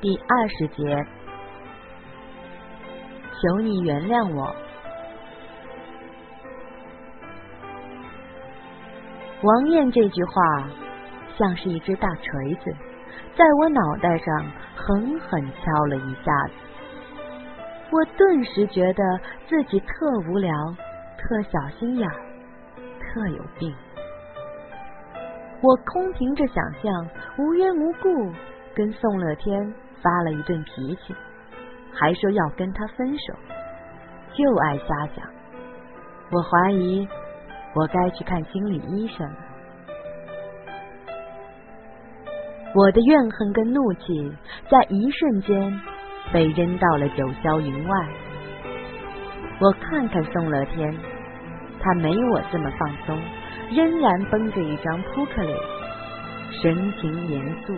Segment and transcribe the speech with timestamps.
[0.00, 1.04] 第二十节，
[3.34, 4.54] 求你原谅我。
[9.42, 10.68] 王艳这句话
[11.36, 12.72] 像是一只大锤子，
[13.36, 16.52] 在我脑袋上狠狠敲了一下子。
[17.90, 19.02] 我顿时觉得
[19.48, 20.52] 自己特无聊、
[21.18, 22.08] 特小心眼、
[23.00, 23.74] 特有病。
[25.60, 28.32] 我空凭着想象，无缘无故
[28.76, 29.74] 跟宋乐天。
[30.02, 31.14] 发了一顿脾气，
[31.92, 33.34] 还说要跟他分手，
[34.34, 35.26] 就爱瞎讲。
[36.30, 37.08] 我怀疑
[37.74, 39.36] 我该去看心理医生了。
[42.74, 44.32] 我的怨恨跟怒气
[44.70, 45.80] 在一瞬间
[46.32, 48.08] 被扔到了九霄云外。
[49.60, 50.94] 我看看宋乐天，
[51.80, 53.18] 他没我这么放松，
[53.70, 55.58] 仍然绷着一张扑克脸，
[56.62, 57.74] 神情严肃。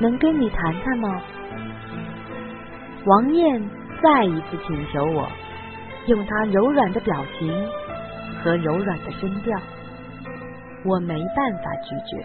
[0.00, 1.22] 能跟你谈谈吗？
[3.04, 3.70] 王艳
[4.02, 5.28] 再一次请求我，
[6.06, 7.68] 用她柔软的表情
[8.42, 9.58] 和柔软的声调，
[10.84, 12.24] 我没办法拒绝。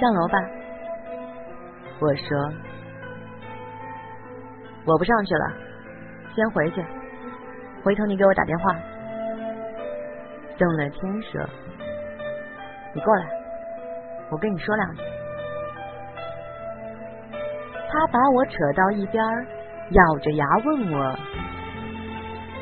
[0.00, 0.38] 上楼吧，
[2.00, 2.52] 我说，
[4.86, 5.52] 我不上去了，
[6.34, 6.82] 先回去，
[7.82, 8.74] 回头你给我打电话。
[10.58, 11.40] 邓乐天说，
[12.94, 13.43] 你过来。
[14.30, 15.02] 我跟你说两句。
[17.90, 19.24] 他把我扯到一边，
[19.90, 21.18] 咬着牙问我：“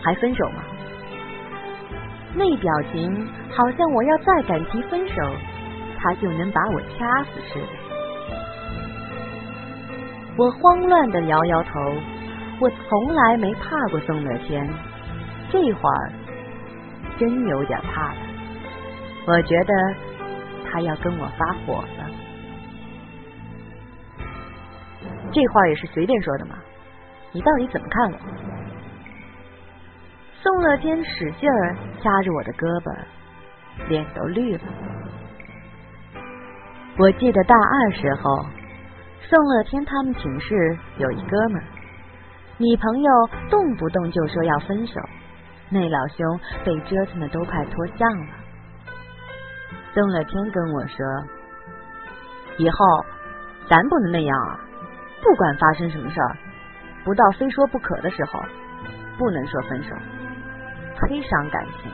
[0.05, 0.63] 还分手吗？”
[2.37, 5.15] 那表情好像我要再敢提分手，
[5.99, 7.67] 他就能把我掐死似的。
[10.37, 11.71] 我慌乱的摇摇头，
[12.61, 14.69] 我从来没怕过宋乐天，
[15.51, 16.13] 这会儿
[17.19, 18.17] 真有点怕了。
[19.27, 19.73] 我觉得。
[20.73, 22.11] 他要跟我发火了，
[25.31, 26.57] 这话也是随便说的吗？
[27.31, 28.19] 你到底怎么看我？
[30.41, 32.97] 宋乐天使劲儿掐着我的胳膊，
[33.89, 34.63] 脸都绿了。
[36.97, 38.47] 我记得大二时候，
[39.29, 41.63] 宋乐天他们寝室有一哥们，
[42.57, 43.11] 女朋友
[43.51, 45.01] 动不动就说要分手，
[45.69, 48.27] 那老兄被折腾的都快脱相了。
[49.95, 50.97] 宋乐天跟我说
[52.57, 52.77] ：“以后
[53.69, 54.59] 咱不能那样啊！
[55.23, 56.37] 不管发生什么事儿，
[57.05, 58.41] 不到非说不可的时候，
[59.19, 59.95] 不能说分手，
[60.97, 61.93] 忒伤感情。”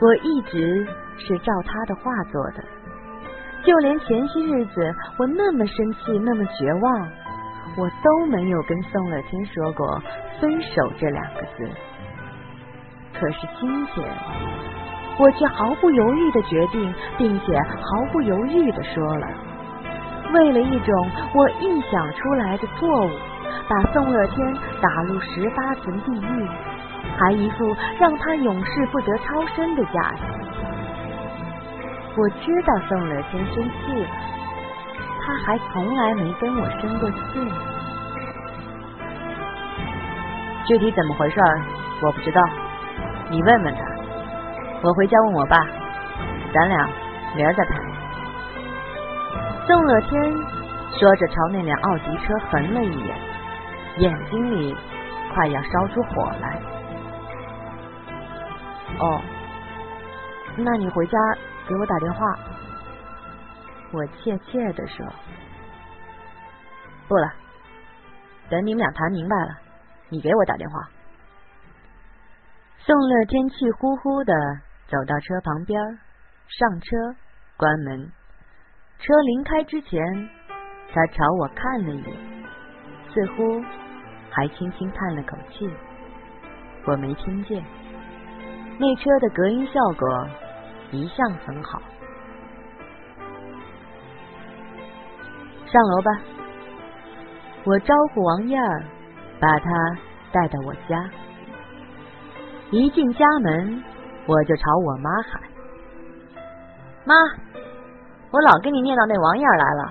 [0.00, 0.86] 我一直
[1.18, 2.62] 是照他的话做的，
[3.64, 7.08] 就连前些日子我那么生气、那么绝望，
[7.76, 10.00] 我都没有跟宋乐天说过
[10.40, 11.68] 分手这两个字。
[13.18, 14.08] 可是今天。
[15.18, 19.26] 我却毫不犹豫的决定，并且毫不犹豫的说了。
[20.32, 23.10] 为了一种我臆想出来的错误，
[23.68, 26.48] 把宋乐天打入十八层地狱，
[27.18, 30.22] 还一副让他永世不得超生的架势。
[32.16, 34.08] 我知道宋乐天生气了，
[35.24, 37.16] 他还从来没跟我生过气。
[40.66, 41.40] 具体怎么回事
[42.02, 42.42] 我不知道，
[43.30, 43.87] 你问问他。
[44.80, 45.58] 我回家问我爸，
[46.54, 46.88] 咱俩
[47.34, 47.76] 明儿再谈。
[49.66, 50.22] 宋乐天
[50.98, 53.18] 说着，朝那辆奥迪车横了一眼，
[53.98, 54.76] 眼睛里
[55.34, 56.62] 快要烧出火来。
[59.00, 59.20] 哦，
[60.56, 61.18] 那你回家
[61.66, 62.38] 给我打电话。
[63.90, 65.04] 我怯怯的说。
[67.08, 67.28] 不了，
[68.48, 69.58] 等你们俩谈明白了，
[70.08, 70.88] 你给我打电话。
[72.78, 74.32] 宋乐天气呼呼的。
[74.88, 75.78] 走到车旁边，
[76.48, 76.96] 上车，
[77.58, 78.10] 关门。
[78.98, 80.00] 车临开之前，
[80.90, 82.16] 他朝我看了一眼，
[83.12, 83.62] 似乎
[84.30, 85.70] 还轻轻叹了口气。
[86.86, 87.62] 我没听见。
[88.78, 90.28] 那车的隔音效果
[90.90, 91.82] 一向很好。
[95.66, 96.10] 上楼吧。
[97.64, 98.84] 我招呼王燕儿，
[99.38, 99.70] 把她
[100.32, 101.10] 带到我家。
[102.70, 103.84] 一进家门。
[104.28, 105.40] 我就朝我妈喊
[107.08, 107.14] ：“妈，
[108.30, 109.90] 我老跟你念叨那王燕来了，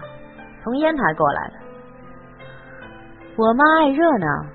[0.64, 1.54] 从烟台过来的。”
[3.36, 4.46] 我妈爱热闹，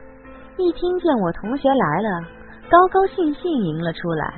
[0.57, 2.25] 一听见我同学来了，
[2.71, 4.35] 高高兴兴迎了出来，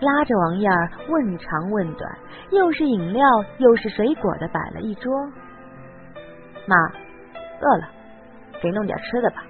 [0.00, 0.72] 拉着王燕
[1.08, 2.18] 问长问短，
[2.50, 3.24] 又是饮料
[3.58, 5.12] 又是水果的摆了一桌。
[6.66, 6.76] 妈，
[7.60, 7.88] 饿了，
[8.60, 9.44] 给弄点吃的吧。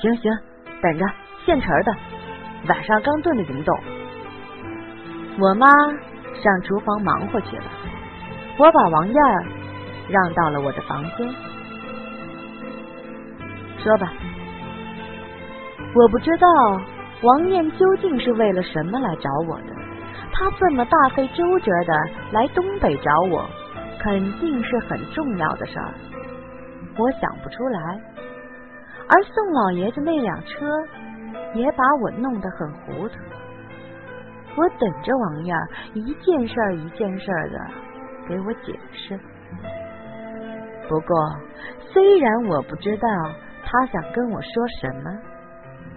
[0.00, 0.32] 行行，
[0.80, 1.06] 等着，
[1.44, 1.94] 现成的。
[2.68, 3.72] 晚上刚炖的，芸豆？
[5.38, 7.64] 我妈上厨房忙活去了。
[8.58, 9.44] 我把王燕儿
[10.08, 11.34] 让到了我的房间。
[13.78, 14.12] 说吧，
[15.94, 16.46] 我不知道
[17.22, 19.74] 王燕究竟是为了什么来找我的。
[20.32, 21.94] 她这么大费周折的
[22.30, 23.44] 来东北找我，
[23.98, 25.94] 肯定是很重要的事儿。
[26.96, 28.00] 我想不出来。
[29.08, 30.66] 而宋老爷子那辆车
[31.54, 33.14] 也把我弄得很糊涂。
[34.56, 35.56] 我等着王燕
[35.94, 37.58] 一件事儿一件事儿的
[38.28, 39.18] 给我解释。
[40.88, 41.16] 不过，
[41.92, 43.08] 虽然我不知道
[43.64, 45.10] 他想跟我说什么，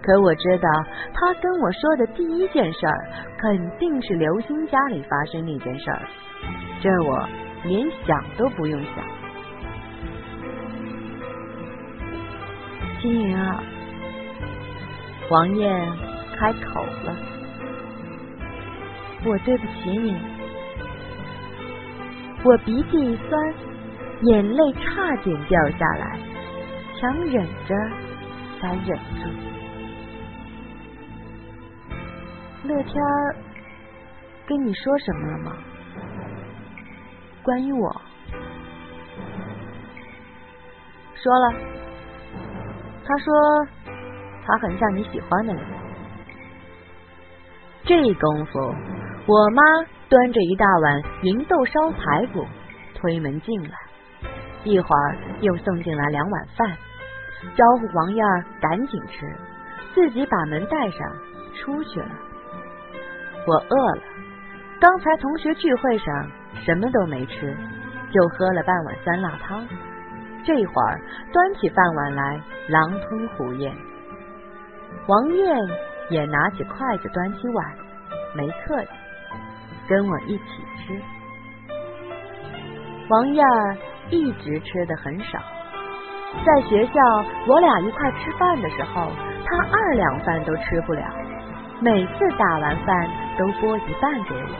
[0.02, 0.68] 可我知道
[1.12, 3.08] 他跟我说的第一件事儿
[3.38, 6.00] 肯定是刘星家里发生那件事儿，
[6.80, 7.28] 这我
[7.64, 9.04] 连想都不用想。
[13.02, 13.62] 金云啊，
[15.28, 15.92] 王艳
[16.38, 17.16] 开口了，
[19.24, 20.16] 我对不起你，
[22.44, 23.54] 我鼻涕一酸，
[24.22, 26.18] 眼泪差点掉下来，
[27.00, 27.74] 强忍着
[28.60, 29.28] 才忍住。
[32.68, 33.36] 乐天儿
[34.46, 35.56] 跟你说什么了吗？
[37.42, 38.00] 关于我，
[41.14, 41.52] 说了。
[43.08, 43.68] 他说
[44.46, 45.62] ：“他很像你喜欢的人。”
[47.84, 48.58] 这功夫，
[49.26, 49.62] 我妈
[50.08, 52.44] 端着一大碗芸豆烧排骨
[52.94, 53.76] 推门进来，
[54.64, 56.68] 一会儿又送进来两碗饭，
[57.54, 59.36] 招呼王燕儿赶紧吃，
[59.94, 61.00] 自己把门带上
[61.54, 62.08] 出去了。
[63.46, 64.02] 我饿了，
[64.80, 66.30] 刚才同学聚会上
[66.64, 67.56] 什么都没吃，
[68.10, 69.64] 就喝了半碗酸辣汤。
[70.44, 71.00] 这会儿
[71.32, 73.72] 端起饭碗来，狼吞虎咽。
[75.06, 75.56] 王燕
[76.10, 77.74] 也拿起筷子，端起碗，
[78.34, 78.90] 没客气，
[79.88, 80.44] 跟我一起
[80.78, 81.00] 吃。
[83.08, 83.76] 王燕儿
[84.10, 85.38] 一直吃的很少，
[86.44, 86.92] 在学校
[87.46, 89.12] 我俩一块吃饭的时候，
[89.44, 91.04] 她二两饭都吃不了，
[91.80, 94.50] 每次打完饭都拨一半给我。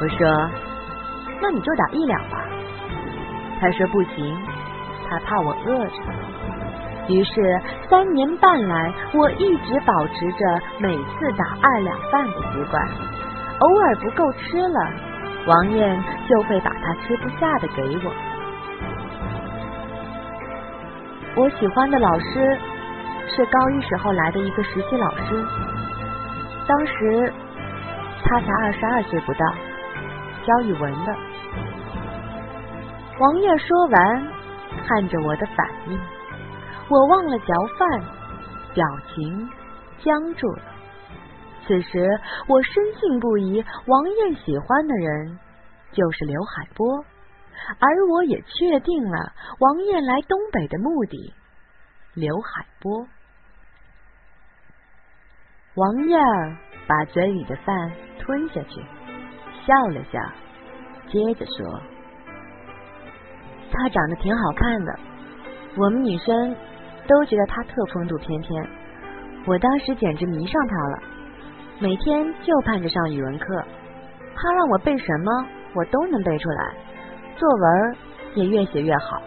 [0.00, 0.50] 我说
[1.42, 2.44] ：“那你就打一两吧。”
[3.58, 4.36] 他说不行，
[5.08, 6.02] 他怕我饿着。
[7.08, 12.88] 于是三年半来，我一直保持着每次打二两饭的习惯。
[13.60, 14.90] 偶尔不够吃了，
[15.46, 18.12] 王艳就会把他吃不下的给我。
[21.36, 22.58] 我喜欢的老师
[23.28, 25.46] 是高一时候来的一个实习老师，
[26.66, 27.32] 当时
[28.24, 29.46] 他才二十二岁不到，
[30.44, 31.14] 教语文的。
[33.18, 34.26] 王爷说完，
[34.86, 35.98] 看着我的反应，
[36.88, 38.00] 我忘了嚼饭，
[38.74, 38.84] 表
[39.14, 39.50] 情
[40.02, 40.62] 僵住了。
[41.66, 45.38] 此时，我深信不疑，王艳喜欢的人
[45.90, 47.04] 就是刘海波，
[47.80, 51.34] 而我也确定了王艳来东北的目的——
[52.14, 53.08] 刘海波。
[55.74, 56.56] 王燕儿
[56.86, 58.80] 把嘴里的饭吞下去，
[59.66, 60.20] 笑了笑，
[61.10, 61.82] 接着说。
[63.72, 64.98] 他长得挺好看的，
[65.76, 66.56] 我们女生
[67.06, 68.66] 都觉得他特风度翩翩。
[69.46, 70.98] 我当时简直迷上他了，
[71.78, 73.64] 每天就盼着上语文课。
[74.34, 76.74] 他让我背什么，我都能背出来，
[77.36, 77.96] 作文
[78.34, 79.22] 也越写越好。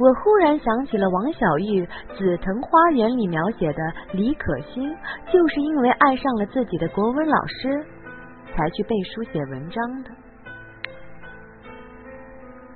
[0.00, 1.84] 我忽然想起了王小玉
[2.16, 4.94] 《紫藤花园》里描写的李可欣，
[5.32, 7.84] 就是因为爱上了自己的国文老师，
[8.54, 10.10] 才去背书写文章的。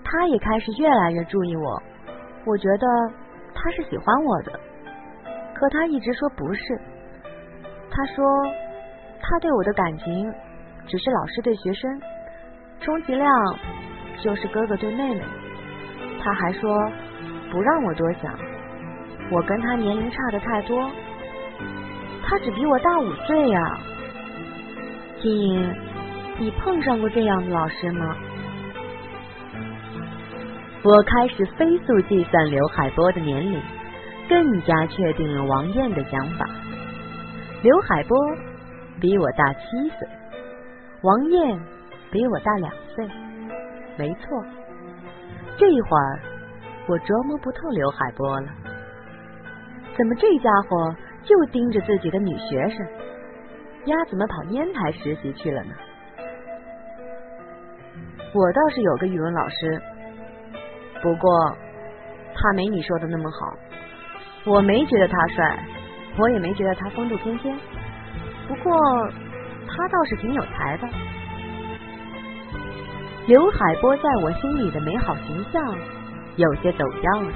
[0.03, 1.83] 他也开始越来越注意我，
[2.45, 2.87] 我觉得
[3.55, 4.61] 他是喜欢我的，
[5.55, 6.81] 可他一直说不是。
[7.91, 8.25] 他说
[9.21, 10.33] 他对我的感情
[10.87, 12.01] 只是老师对学生，
[12.81, 13.31] 充其量
[14.23, 15.23] 就是哥哥对妹妹。
[16.25, 16.91] 他还说
[17.51, 18.33] 不让我多想，
[19.31, 20.91] 我跟他年龄差的太多，
[22.25, 23.61] 他只比我大五岁呀。
[25.21, 25.75] 金莹，
[26.39, 28.17] 你碰上过这样的老师吗？
[30.85, 33.62] 我开始飞速计算刘海波的年龄，
[34.29, 36.45] 更加确定了王艳的想法。
[37.62, 38.19] 刘海波
[39.01, 39.61] 比我大七
[39.97, 40.09] 岁，
[41.03, 41.61] 王艳
[42.11, 43.09] 比我大两岁，
[43.97, 44.45] 没错。
[45.57, 46.21] 这一会儿
[46.89, 48.49] 我琢磨不透刘海波了，
[49.97, 52.85] 怎么这家伙就盯着自己的女学生？
[53.85, 55.75] 丫怎么跑烟台实习去了呢？
[58.35, 59.81] 我倒是有个语文老师。
[61.03, 61.57] 不过，
[62.35, 63.59] 他没你说的那么好。
[64.45, 65.59] 我没觉得他帅，
[66.17, 67.57] 我也没觉得他风度翩翩。
[68.49, 69.11] 不过，
[69.69, 70.89] 他倒是挺有才的。
[73.27, 75.77] 刘海波在我心里的美好形象
[76.37, 77.33] 有些走样了，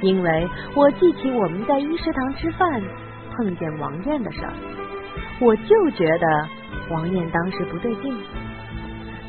[0.00, 2.82] 因为我记起我们在一食堂吃饭
[3.36, 4.52] 碰见王艳的事儿，
[5.40, 6.48] 我就觉得
[6.90, 8.16] 王艳当时不对劲。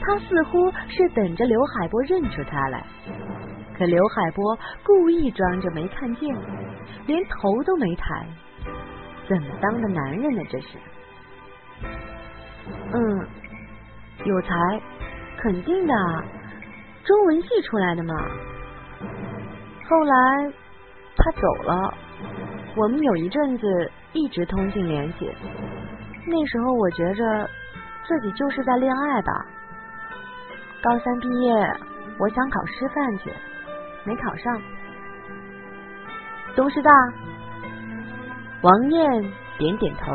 [0.06, 2.86] 他似乎是等着刘海波认出他来，
[3.78, 6.36] 可刘海波故意装着没看见，
[7.08, 8.28] 连头都没抬。
[9.28, 10.44] 怎么当的男人呢？
[10.50, 10.78] 这是？
[12.94, 13.28] 嗯，
[14.26, 14.82] 有才，
[15.38, 15.94] 肯定的，
[17.06, 18.14] 中文系出来的嘛。
[19.90, 20.52] 后来
[21.16, 21.94] 他走了，
[22.76, 25.32] 我们有一阵子一直通信联系。
[26.28, 27.50] 那时候我觉着
[28.06, 29.46] 自己就是在恋爱吧。
[30.84, 31.74] 高三毕业，
[32.20, 33.32] 我想考师范去，
[34.04, 34.62] 没考上。
[36.58, 36.92] 东师大，
[38.62, 40.12] 王艳点点头，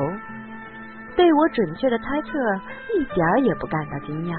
[1.16, 2.28] 对我准确的猜测
[2.94, 4.38] 一点儿也不感到惊讶。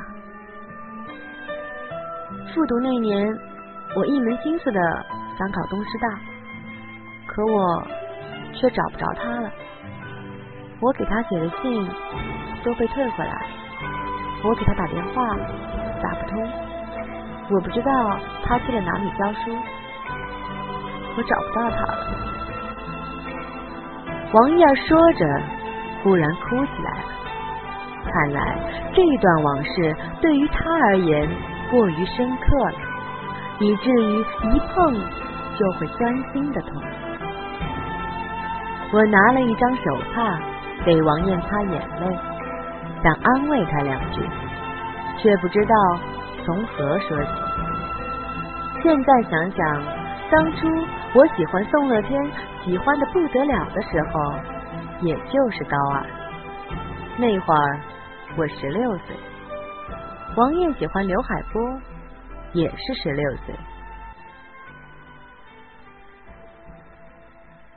[2.54, 3.36] 复读那年，
[3.96, 4.80] 我一门心思的
[5.36, 6.08] 想考东师大，
[7.26, 7.88] 可我
[8.54, 9.52] 却找不着他了。
[10.80, 11.90] 我给他写的信
[12.64, 13.48] 都被退回来，
[14.44, 15.36] 我给他打电话。
[16.02, 16.50] 打不通，
[17.52, 17.92] 我不知道
[18.44, 19.52] 他去了哪里教书，
[21.18, 21.98] 我找不到他了。
[24.32, 25.26] 王燕说着，
[26.04, 27.04] 忽然哭起来了。
[28.12, 28.58] 看来
[28.94, 31.30] 这段往事对于他而言
[31.70, 32.78] 过于深刻了，
[33.60, 34.94] 以至于一碰
[35.58, 36.82] 就会钻心的痛。
[38.92, 40.40] 我拿了一张手帕
[40.86, 42.18] 给王艳擦眼泪，
[43.04, 44.28] 想安慰她两句。
[45.22, 45.76] 却不知道
[46.46, 47.30] 从何说起。
[48.82, 49.84] 现在想想，
[50.32, 50.68] 当初
[51.14, 52.32] 我喜欢宋乐天，
[52.64, 54.34] 喜欢的不得了的时候，
[55.02, 56.06] 也就是高二。
[57.18, 57.80] 那会儿
[58.38, 59.16] 我十六岁。
[60.38, 61.62] 王艳喜欢刘海波，
[62.54, 63.56] 也是十六岁。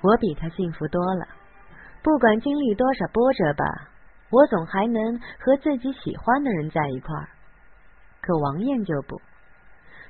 [0.03, 1.27] 我比他幸福多了，
[2.03, 3.65] 不管经历多少波折吧。
[4.33, 7.29] 我总还能和自己喜欢的人在一块儿，
[8.23, 9.21] 可王艳就不，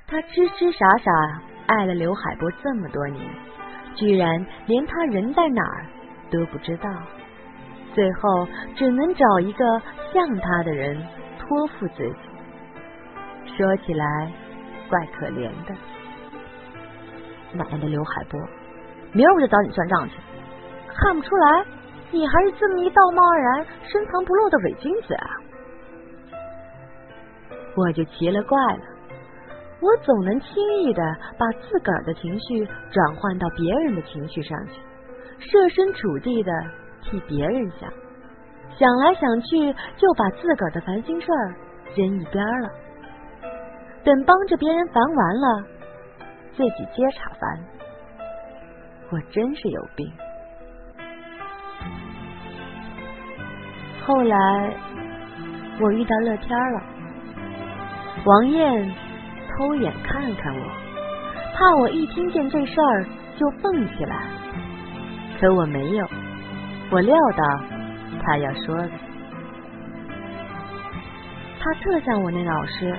[0.07, 3.21] 她痴痴傻傻爱了刘海波这么多年，
[3.95, 5.85] 居然连他人在哪儿
[6.31, 6.89] 都不知道，
[7.93, 9.65] 最后只能找一个
[10.13, 10.97] 像他的人
[11.37, 13.55] 托付自己。
[13.57, 14.31] 说起来
[14.89, 15.75] 怪可怜的，
[17.51, 18.39] 奶奶的刘海波，
[19.11, 20.15] 明儿我就找你算账去，
[20.95, 21.65] 看不出来。
[22.13, 25.27] 你还是这么一道貌岸然、深藏不露的伪君子啊！
[27.75, 28.83] 我就奇了怪了，
[29.81, 31.01] 我总能轻易的
[31.39, 34.79] 把自个儿的情绪转换到别人的情绪上去，
[35.39, 36.51] 设身处地的
[37.01, 37.91] 替别人想，
[38.77, 41.55] 想来想去就把自个儿的烦心事儿
[41.95, 42.69] 扔一边了，
[44.03, 45.63] 等帮着别人烦完了，
[46.55, 47.59] 自己接茬烦，
[49.11, 50.07] 我真是有病。
[54.05, 54.35] 后来
[55.79, 56.81] 我遇到乐天了，
[58.25, 58.93] 王艳
[59.49, 60.65] 偷眼看看我，
[61.55, 63.05] 怕我一听见这事儿
[63.37, 64.25] 就蹦起来，
[65.39, 66.05] 可我没有，
[66.91, 67.63] 我料到
[68.21, 68.91] 他要说的。
[71.61, 72.93] 他特像我那老师，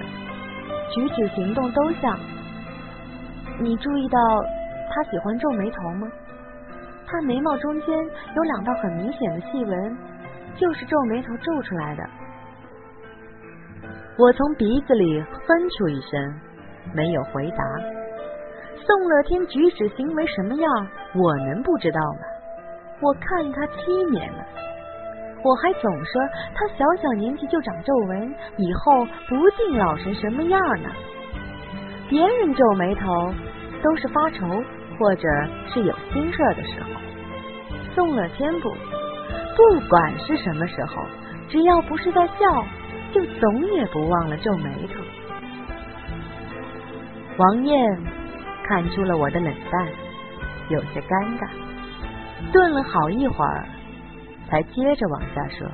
[0.95, 2.19] 举止行动都像。
[3.61, 4.19] 你注意到
[4.91, 6.09] 他喜欢皱眉头吗？
[7.07, 7.95] 他眉毛中间
[8.35, 9.97] 有两道很明显的细纹。
[10.57, 12.03] 就是皱眉头皱出来的。
[14.17, 16.41] 我从鼻子里哼出一声，
[16.95, 17.65] 没有回答。
[18.87, 22.21] 宋乐天举止行为什么样，我能不知道吗？
[23.01, 24.45] 我看他七年了，
[25.43, 26.23] 我还总说
[26.55, 30.89] 他小小年纪就长皱纹，以后不定老成什么样呢。
[32.09, 33.35] 别人皱眉头
[33.83, 34.47] 都是发愁
[34.99, 35.29] 或者
[35.73, 36.89] 是有心事的时候，
[37.95, 38.71] 宋乐天不。
[39.57, 41.05] 不管是什么时候，
[41.49, 42.67] 只要不是在笑，
[43.13, 45.01] 就总也不忘了皱眉头。
[47.37, 48.03] 王艳
[48.67, 49.89] 看出了我的冷淡，
[50.69, 51.49] 有些尴尬，
[52.53, 53.67] 顿了好一会儿，
[54.49, 55.69] 才接着往下说：“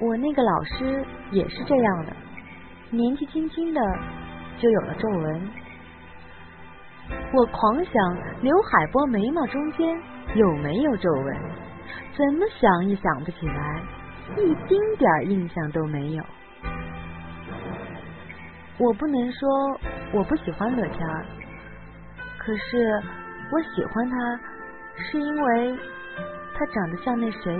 [0.00, 2.12] 我那个老师也是这样的，
[2.90, 3.80] 年纪轻轻的
[4.58, 5.50] 就有了皱纹。
[7.34, 7.92] 我狂想
[8.40, 10.00] 刘海波眉毛中间
[10.34, 11.36] 有没有皱纹。”
[12.16, 13.82] 怎么想也想不起来，
[14.36, 16.24] 一丁点儿印象都没有。
[18.78, 19.48] 我不能说
[20.12, 21.24] 我不喜欢乐天儿，
[22.38, 23.02] 可是
[23.52, 24.16] 我喜欢他，
[24.96, 25.78] 是因为
[26.54, 27.56] 他长得像那谁，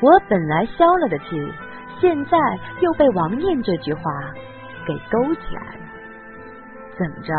[0.00, 1.52] 我本来消了的气，
[2.00, 2.38] 现在
[2.80, 4.02] 又被王念这句话
[4.86, 5.80] 给勾起来了。
[6.98, 7.32] 怎么着？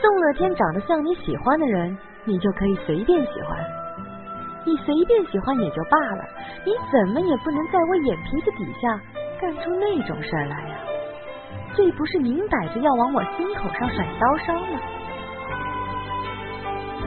[0.00, 3.58] 宋乐天长得像你喜欢的人，你就可以随便喜欢？
[4.62, 6.24] 你随便喜欢也就罢了，
[6.66, 9.00] 你怎么也不能在我眼皮子底下
[9.40, 10.76] 干出那种事儿来呀？
[11.74, 14.78] 这不是明摆着要往我心口上甩刀伤吗？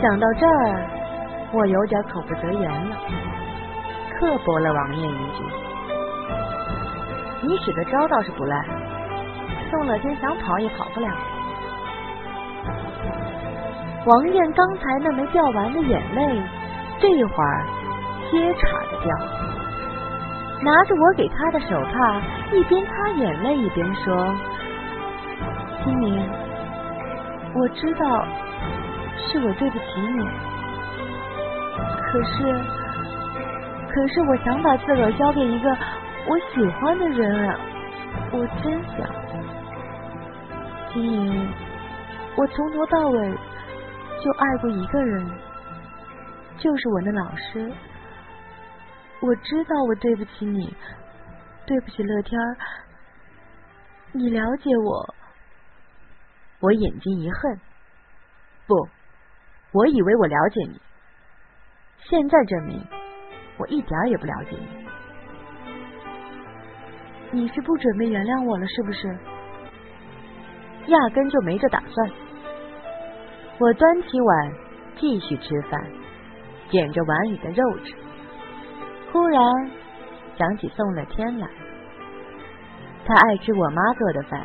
[0.01, 0.86] 想到这儿，
[1.53, 2.98] 我有点口不择言了，
[4.20, 5.43] 刻薄了王爷一句
[7.48, 8.65] ：“你使的招倒是不赖，
[9.70, 11.08] 宋乐天想跑也跑不了。”
[14.05, 16.41] 王艳刚才那没掉完的眼泪，
[17.00, 17.65] 这会儿
[18.29, 19.15] 接茬的掉，
[20.62, 24.36] 拿着我给她的手帕，一边擦眼泪一边说
[25.86, 26.29] ：“金明，
[27.55, 28.25] 我知道
[29.15, 30.19] 是我对不起你，
[32.12, 32.62] 可是，
[33.89, 35.69] 可是我想把自个儿交给一个
[36.27, 37.55] 我喜欢的人啊，
[38.33, 39.07] 我真想，
[40.93, 41.48] 金明，
[42.36, 43.33] 我从头到尾。”
[44.24, 45.30] 就爱过一个人，
[46.58, 47.70] 就是我那老师。
[49.20, 50.74] 我知道我对不起你，
[51.65, 52.58] 对不起乐天儿。
[54.13, 55.15] 你了解我？
[56.62, 57.60] 我眼睛一恨，
[58.65, 58.88] 不，
[59.74, 60.80] 我以为我了解你，
[61.98, 62.82] 现在证明
[63.58, 64.68] 我一点也不了解你。
[67.42, 69.08] 你是不准备原谅我了，是不是？
[70.88, 72.10] 压根就没这打算。
[73.60, 74.51] 我端起碗
[74.98, 75.79] 继续吃饭，
[76.69, 77.93] 捡着碗里的肉吃。
[79.12, 79.41] 忽然
[80.38, 81.48] 想起宋乐天来，
[83.05, 84.41] 他爱吃我妈做的饭，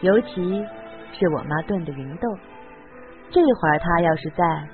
[0.00, 0.64] 尤其
[1.12, 2.28] 是我妈炖的芸豆。
[3.30, 4.68] 这会儿他要是在，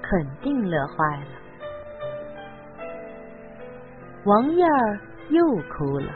[0.00, 1.26] 肯定乐坏了。
[4.24, 5.00] 王燕儿
[5.30, 6.12] 又哭了，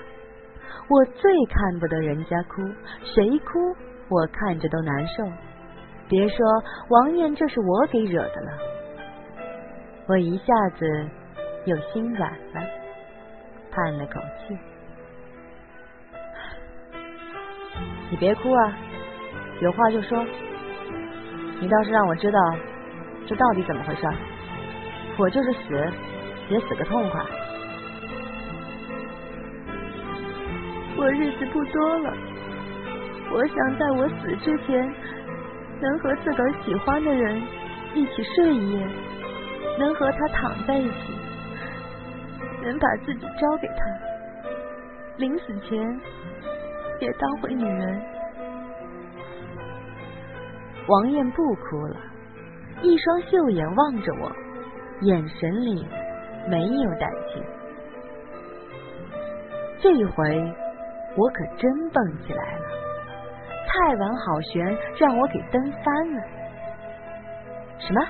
[0.89, 2.63] 我最看不得人家哭，
[3.03, 3.75] 谁哭
[4.09, 5.25] 我看着都难受。
[6.13, 6.37] 别说
[6.91, 8.53] 王艳，这是我给惹的了。
[10.07, 10.45] 我一下
[10.77, 11.09] 子
[11.65, 12.61] 又心软了，
[13.71, 14.55] 叹了口气。
[18.11, 18.77] 你别哭啊，
[19.63, 20.23] 有话就说。
[21.63, 22.39] 你倒是让我知道
[23.27, 24.07] 这到底怎么回事。
[25.17, 25.93] 我就是死，
[26.51, 27.23] 也死个痛快。
[30.99, 32.13] 我日子不多了，
[33.33, 34.95] 我想在我死之前。
[35.83, 37.43] 能和自个儿喜欢的人
[37.93, 38.87] 一起睡一夜，
[39.81, 40.95] 能和他躺在一起，
[42.63, 43.85] 能把自己交给他，
[45.17, 46.01] 临死前
[47.01, 48.01] 也当回女人。
[50.87, 51.97] 王艳不哭了，
[52.83, 54.31] 一双秀眼望着我，
[55.01, 55.85] 眼神里
[56.49, 57.43] 没有胆怯。
[59.81, 60.55] 这一回，
[61.17, 62.82] 我可真蹦起来了。
[63.73, 66.23] 菜碗好悬，让我给蹬翻了。
[67.79, 68.07] 什么？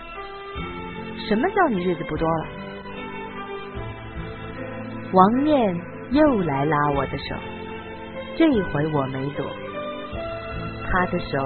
[1.28, 2.46] 什么叫你日子不多了？
[5.12, 7.36] 王念又来拉我的手，
[8.36, 9.46] 这一回我没躲，
[10.90, 11.38] 他的手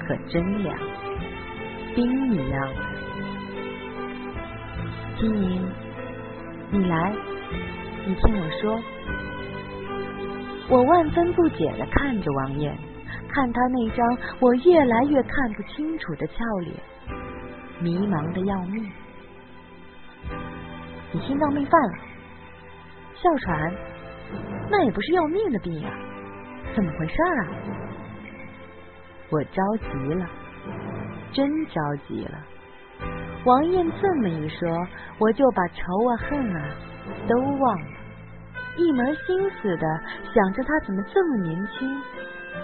[0.00, 0.76] 可真凉，
[1.94, 2.74] 冰一样的。
[5.18, 5.64] 金莹，
[6.72, 7.14] 你来，
[8.06, 8.82] 你听我说。
[10.68, 12.76] 我万分不解的看着王艳。
[13.36, 16.74] 看他那张我越来越看不清楚的俏脸，
[17.80, 18.90] 迷茫的要命。
[21.12, 21.98] 你心脏病犯了，
[23.14, 23.74] 哮喘，
[24.70, 25.90] 那也不是要命的病呀，
[26.74, 27.48] 怎么回事儿啊？
[29.28, 30.26] 我着急了，
[31.30, 32.38] 真着急了。
[33.44, 34.66] 王艳这么一说，
[35.18, 36.70] 我就把仇啊恨啊
[37.28, 37.86] 都忘了，
[38.78, 40.00] 一门心思的
[40.32, 42.00] 想着他怎么这么年轻。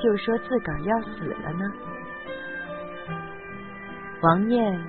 [0.00, 1.64] 就说自个儿要死了呢。
[4.20, 4.80] 王艳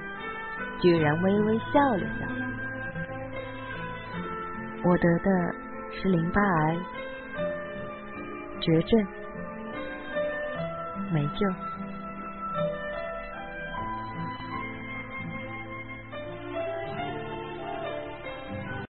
[0.79, 2.27] 居然微微笑了笑。
[4.83, 5.55] 我得的
[5.91, 6.77] 是淋巴癌，
[8.59, 9.07] 绝症，
[11.11, 11.47] 没救。